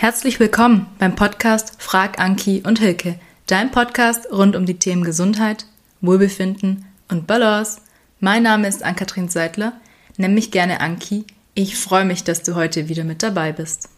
[0.00, 5.66] Herzlich willkommen beim Podcast Frag Anki und Hilke, dein Podcast rund um die Themen Gesundheit,
[6.00, 7.82] Wohlbefinden und Balance.
[8.18, 9.78] Mein Name ist Ann-Kathrin Seidler,
[10.16, 11.26] nenn mich gerne Anki.
[11.52, 13.90] Ich freue mich, dass du heute wieder mit dabei bist.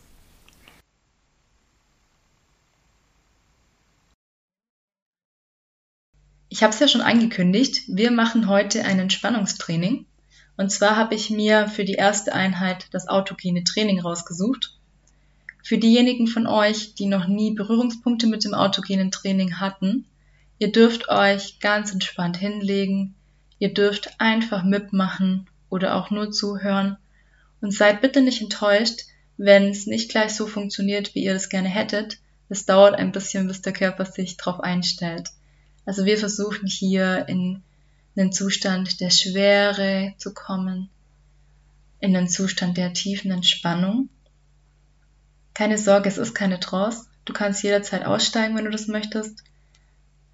[6.49, 10.07] Ich habe es ja schon angekündigt, wir machen heute ein Entspannungstraining.
[10.57, 14.82] Und zwar habe ich mir für die erste Einheit das autogene Training rausgesucht.
[15.63, 20.07] Für diejenigen von euch, die noch nie Berührungspunkte mit dem autogenen Training hatten,
[20.59, 23.15] ihr dürft euch ganz entspannt hinlegen,
[23.59, 26.97] ihr dürft einfach mitmachen oder auch nur zuhören
[27.61, 29.03] und seid bitte nicht enttäuscht,
[29.37, 32.19] wenn es nicht gleich so funktioniert, wie ihr es gerne hättet.
[32.49, 35.29] Es dauert ein bisschen, bis der Körper sich darauf einstellt.
[35.87, 37.63] Also wir versuchen hier in
[38.17, 40.91] einen Zustand der Schwere zu kommen,
[42.01, 44.09] in einen Zustand der tiefen Entspannung
[45.55, 47.07] keine Sorge, es ist keine Trance.
[47.25, 49.45] Du kannst jederzeit aussteigen, wenn du das möchtest.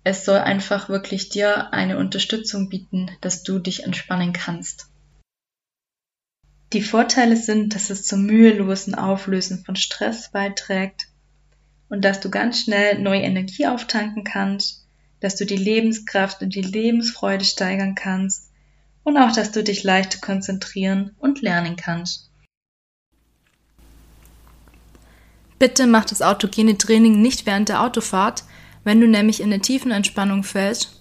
[0.05, 4.87] Es soll einfach wirklich dir eine Unterstützung bieten, dass du dich entspannen kannst.
[6.73, 11.09] Die Vorteile sind, dass es zum mühelosen Auflösen von Stress beiträgt
[11.89, 14.87] und dass du ganz schnell neue Energie auftanken kannst,
[15.21, 18.51] dass du die Lebenskraft und die Lebensfreude steigern kannst
[19.03, 22.31] und auch, dass du dich leicht konzentrieren und lernen kannst.
[25.59, 28.45] Bitte mach das autogene Training nicht während der Autofahrt.
[28.85, 30.99] Wenn du nämlich in eine tiefen Entspannung fällst,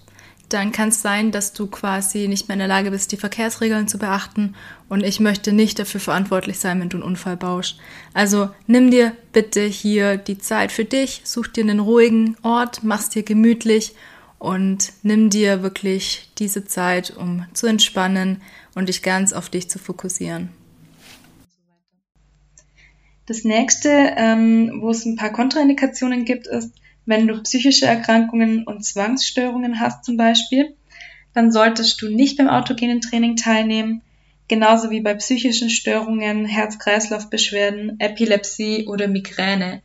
[0.48, 3.86] dann kann es sein, dass du quasi nicht mehr in der Lage bist, die Verkehrsregeln
[3.86, 4.54] zu beachten.
[4.88, 7.78] Und ich möchte nicht dafür verantwortlich sein, wenn du einen Unfall baust.
[8.14, 13.10] Also nimm dir bitte hier die Zeit für dich, such dir einen ruhigen Ort, mach's
[13.10, 13.94] dir gemütlich
[14.38, 18.40] und nimm dir wirklich diese Zeit, um zu entspannen
[18.74, 20.48] und dich ganz auf dich zu fokussieren.
[23.28, 26.72] Das nächste, ähm, wo es ein paar Kontraindikationen gibt, ist,
[27.04, 30.74] wenn du psychische Erkrankungen und Zwangsstörungen hast zum Beispiel,
[31.34, 34.00] dann solltest du nicht beim autogenen Training teilnehmen,
[34.48, 39.82] genauso wie bei psychischen Störungen, Herz-Kreislauf-Beschwerden, Epilepsie oder Migräne.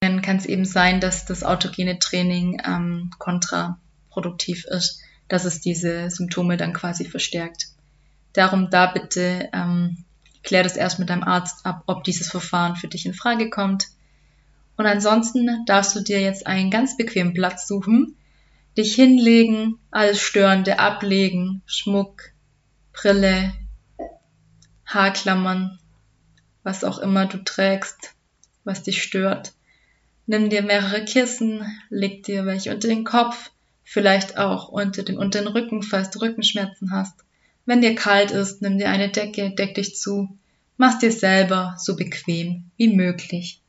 [0.00, 6.08] Dann kann es eben sein, dass das autogene Training ähm, kontraproduktiv ist, dass es diese
[6.10, 7.66] Symptome dann quasi verstärkt.
[8.32, 10.06] Darum da bitte ähm,
[10.42, 13.88] Klär das erst mit deinem Arzt ab, ob dieses Verfahren für dich in Frage kommt.
[14.76, 18.16] Und ansonsten darfst du dir jetzt einen ganz bequemen Platz suchen,
[18.78, 22.30] dich hinlegen, alles Störende ablegen, Schmuck,
[22.92, 23.52] Brille,
[24.86, 25.78] Haarklammern,
[26.62, 28.14] was auch immer du trägst,
[28.64, 29.52] was dich stört.
[30.26, 33.50] Nimm dir mehrere Kissen, leg dir welche unter den Kopf,
[33.82, 37.24] vielleicht auch unter den, unter den Rücken, falls du Rückenschmerzen hast.
[37.66, 40.36] Wenn dir kalt ist, nimm dir eine Decke, deck dich zu.
[40.76, 43.60] Mach's dir selber so bequem wie möglich.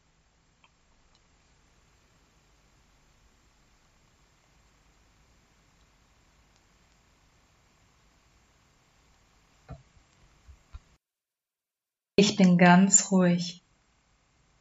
[12.15, 13.61] Ich bin ganz ruhig,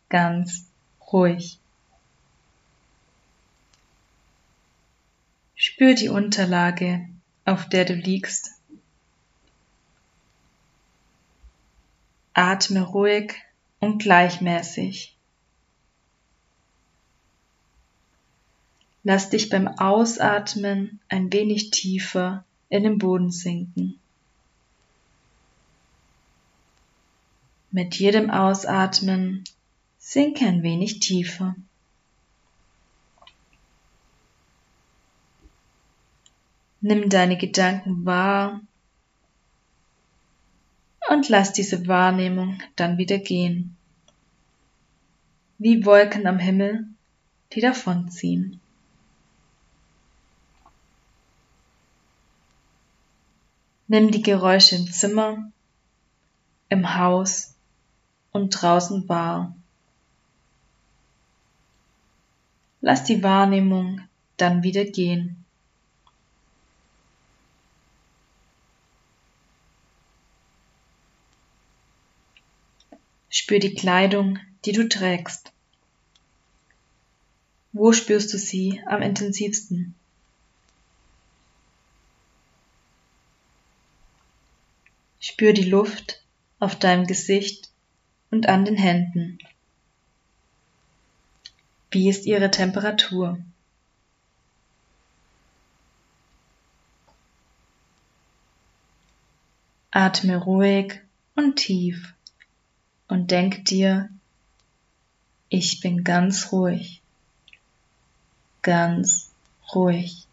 [0.09, 0.71] ganz
[1.13, 1.59] ruhig.
[5.55, 7.07] Spür die Unterlage,
[7.45, 8.60] auf der du liegst.
[12.41, 13.35] Atme ruhig
[13.81, 15.15] und gleichmäßig.
[19.03, 24.01] Lass dich beim Ausatmen ein wenig tiefer in den Boden sinken.
[27.73, 29.45] Mit jedem Ausatmen
[29.99, 31.55] sinke ein wenig tiefer.
[36.81, 38.63] Nimm deine Gedanken wahr
[41.09, 43.77] und lass diese Wahrnehmung dann wieder gehen.
[45.59, 46.87] Wie Wolken am Himmel,
[47.53, 48.61] die davonziehen.
[53.89, 55.51] Nimm die Geräusche im Zimmer,
[56.69, 57.55] im Haus
[58.31, 59.57] und draußen wahr.
[62.81, 64.01] Lass die Wahrnehmung
[64.37, 65.45] dann wieder gehen.
[73.33, 75.53] Spür die Kleidung, die du trägst.
[77.73, 79.95] Wo spürst du sie am intensivsten?
[85.21, 86.25] Spür die Luft
[86.59, 87.71] auf deinem Gesicht
[88.33, 89.39] und an den Händen.
[91.93, 93.39] Wie ist ihre Temperatur?
[99.93, 101.01] Atme ruhig
[101.37, 102.13] und tief
[103.11, 104.09] und denk dir,
[105.53, 107.03] Ich bin ganz ruhig.
[108.63, 109.33] Ganz
[109.75, 110.29] ruhig.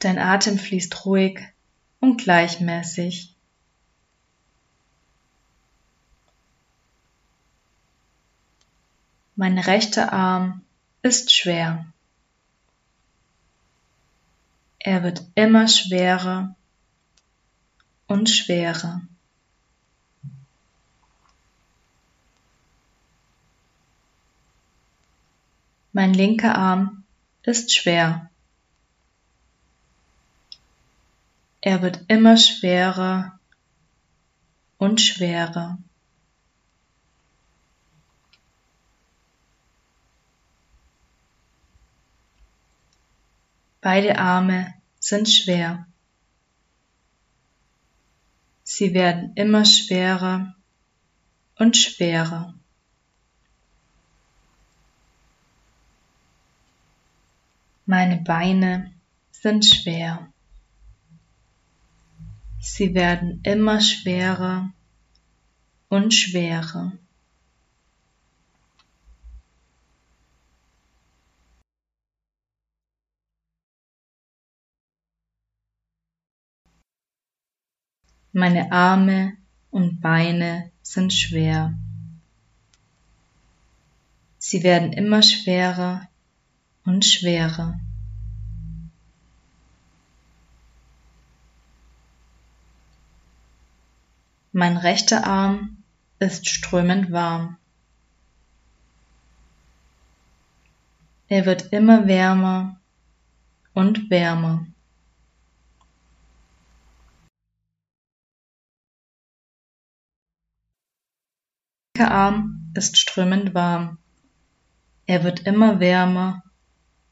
[0.00, 1.40] Dein Atem fließt ruhig
[1.98, 3.34] und gleichmäßig.
[9.34, 10.60] Mein rechter Arm
[11.00, 11.86] ist schwer.
[14.78, 16.54] Er wird immer schwerer
[18.06, 19.02] und schwerer.
[25.92, 27.04] Mein linker Arm
[27.42, 28.30] ist schwer.
[31.60, 33.38] Er wird immer schwerer
[34.76, 35.78] und schwerer.
[43.80, 45.86] Beide Arme sind schwer.
[48.76, 50.52] Sie werden immer schwerer
[51.54, 52.54] und schwerer.
[57.86, 58.92] Meine Beine
[59.30, 60.28] sind schwer.
[62.58, 64.72] Sie werden immer schwerer
[65.88, 66.94] und schwerer.
[78.36, 79.36] Meine Arme
[79.70, 81.78] und Beine sind schwer.
[84.38, 86.08] Sie werden immer schwerer
[86.84, 87.78] und schwerer.
[94.50, 95.84] Mein rechter Arm
[96.18, 97.56] ist strömend warm.
[101.28, 102.80] Er wird immer wärmer
[103.74, 104.66] und wärmer.
[111.96, 113.98] Arm ist strömend warm.
[115.06, 116.42] Er wird immer wärmer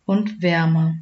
[0.06, 0.96] und wärmer.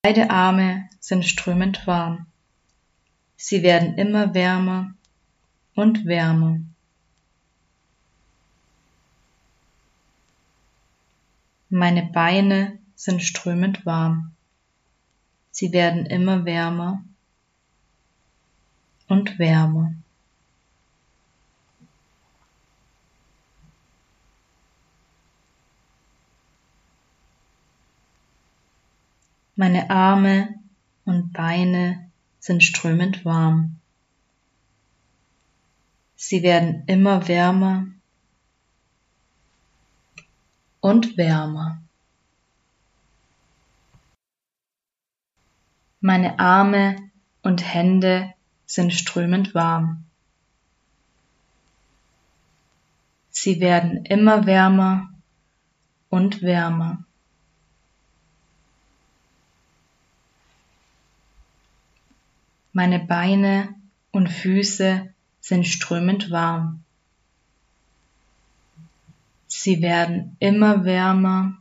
[0.00, 2.26] Beide Arme sind strömend warm.
[3.36, 4.94] Sie werden immer wärmer
[5.74, 6.60] und wärmer.
[11.68, 14.32] Meine Beine sind strömend warm.
[15.52, 17.04] Sie werden immer wärmer
[19.06, 19.94] und wärmer.
[29.54, 30.58] Meine Arme
[31.04, 32.10] und Beine
[32.40, 33.76] sind strömend warm.
[36.16, 37.86] Sie werden immer wärmer
[40.80, 41.80] und wärmer.
[46.00, 46.96] Meine Arme
[47.42, 48.32] und Hände
[48.66, 50.04] sind strömend warm.
[53.30, 55.08] Sie werden immer wärmer
[56.08, 57.04] und wärmer.
[62.72, 63.74] Meine Beine
[64.12, 66.84] und Füße sind strömend warm.
[69.48, 71.56] Sie werden immer wärmer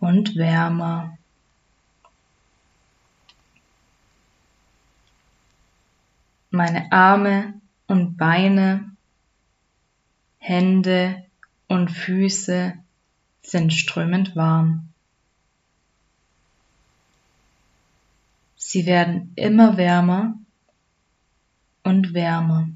[0.00, 1.16] und wärmer.
[6.56, 7.52] Meine Arme
[7.86, 8.96] und Beine,
[10.38, 11.22] Hände
[11.68, 12.72] und Füße
[13.42, 14.88] sind strömend warm.
[18.56, 20.38] Sie werden immer wärmer
[21.82, 22.70] und wärmer.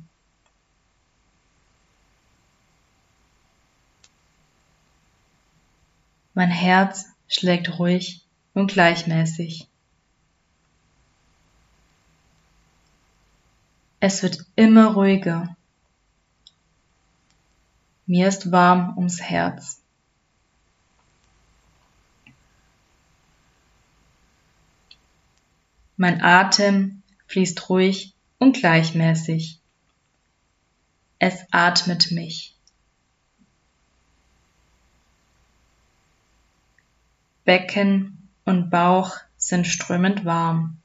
[6.34, 9.69] Mein Herz schlägt ruhig und gleichmäßig.
[14.02, 15.56] Es wird immer ruhiger.
[18.06, 19.82] Mir ist warm ums Herz.
[25.98, 29.60] Mein Atem fließt ruhig und gleichmäßig.
[31.18, 32.56] Es atmet mich.
[37.44, 40.79] Becken und Bauch sind strömend warm.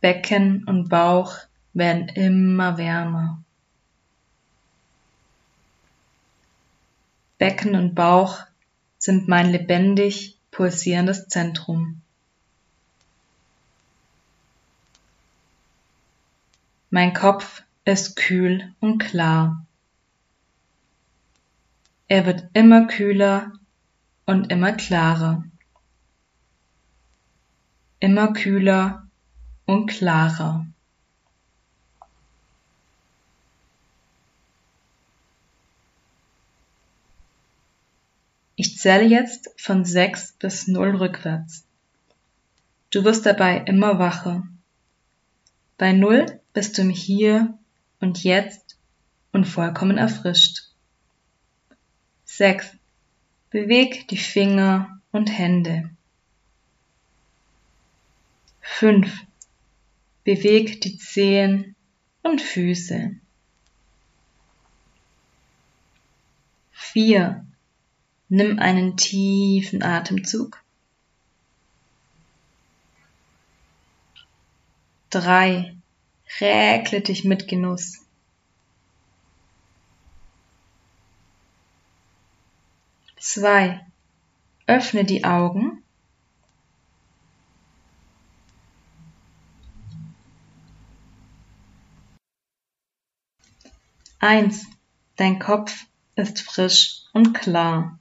[0.00, 1.36] Becken und Bauch
[1.72, 3.42] werden immer wärmer.
[7.38, 8.46] Becken und Bauch
[8.98, 12.00] sind mein lebendig pulsierendes Zentrum.
[16.90, 19.66] Mein Kopf ist kühl und klar.
[22.08, 23.52] Er wird immer kühler
[24.24, 25.44] und immer klarer.
[28.00, 29.05] Immer kühler
[29.66, 30.66] und klarer.
[38.58, 41.66] Ich zähle jetzt von 6 bis 0 rückwärts.
[42.90, 44.48] Du wirst dabei immer wacher.
[45.76, 47.58] Bei 0 bist du im Hier
[48.00, 48.78] und Jetzt
[49.32, 50.70] und vollkommen erfrischt.
[52.24, 52.78] 6.
[53.50, 55.90] Beweg die Finger und Hände.
[58.62, 59.25] 5.
[60.26, 61.76] Beweg die Zehen
[62.24, 63.12] und Füße.
[66.72, 67.46] 4.
[68.28, 70.64] Nimm einen tiefen Atemzug.
[75.10, 75.76] 3.
[76.40, 78.04] Räkle dich mit Genuss.
[83.20, 83.80] 2.
[84.66, 85.84] Öffne die Augen.
[94.18, 94.66] Eins.
[95.16, 97.98] Dein Kopf ist frisch und klar.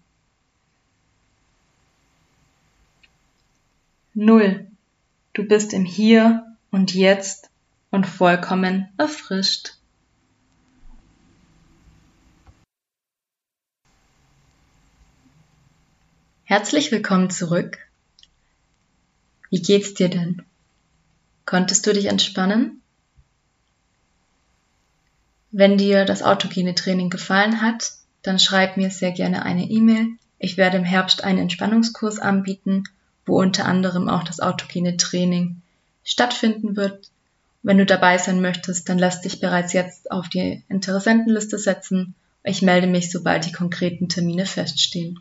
[4.13, 4.67] Null.
[5.33, 7.49] Du bist im Hier und Jetzt
[7.91, 9.77] und vollkommen erfrischt.
[16.45, 17.77] Herzlich willkommen zurück.
[19.49, 20.43] Wie geht's dir denn?
[21.45, 22.81] Konntest du dich entspannen?
[25.57, 27.91] Wenn dir das autogene Training gefallen hat,
[28.23, 30.07] dann schreib mir sehr gerne eine E-Mail.
[30.39, 32.83] Ich werde im Herbst einen Entspannungskurs anbieten
[33.25, 35.61] wo unter anderem auch das autogene Training
[36.03, 37.09] stattfinden wird.
[37.63, 42.13] Wenn du dabei sein möchtest, dann lass dich bereits jetzt auf die Interessentenliste setzen.
[42.43, 45.19] Ich melde mich, sobald die konkreten Termine feststehen.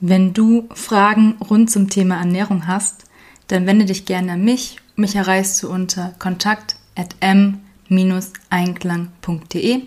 [0.00, 3.04] Wenn du Fragen rund zum Thema Ernährung hast,
[3.46, 4.78] dann wende dich gerne an mich.
[4.96, 6.14] Mich erreichst du unter
[6.94, 9.82] kontakt.m-einklang.de.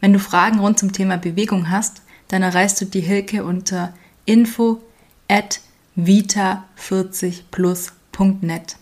[0.00, 3.92] Wenn du Fragen rund zum Thema Bewegung hast, dann erreichst du die Hilke unter
[4.24, 4.80] info
[5.28, 5.60] at
[5.96, 8.76] vita40plus.net.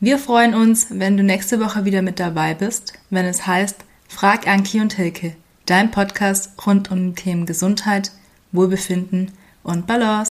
[0.00, 4.48] Wir freuen uns, wenn du nächste Woche wieder mit dabei bist, wenn es heißt Frag
[4.48, 5.36] Anki und Hilke,
[5.66, 8.10] dein Podcast rund um die Themen Gesundheit,
[8.50, 9.30] Wohlbefinden
[9.62, 10.31] und Balance.